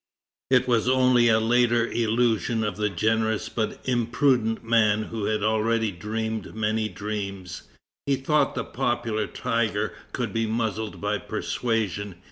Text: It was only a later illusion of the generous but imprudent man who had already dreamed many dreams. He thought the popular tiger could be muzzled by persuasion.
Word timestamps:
It 0.49 0.67
was 0.67 0.89
only 0.89 1.27
a 1.27 1.39
later 1.39 1.85
illusion 1.85 2.63
of 2.63 2.75
the 2.75 2.89
generous 2.89 3.49
but 3.49 3.79
imprudent 3.87 4.63
man 4.63 5.03
who 5.03 5.25
had 5.25 5.43
already 5.43 5.91
dreamed 5.91 6.55
many 6.55 6.89
dreams. 6.89 7.69
He 8.07 8.15
thought 8.15 8.55
the 8.55 8.63
popular 8.65 9.27
tiger 9.27 9.93
could 10.11 10.33
be 10.33 10.47
muzzled 10.47 10.99
by 11.01 11.19
persuasion. 11.19 12.15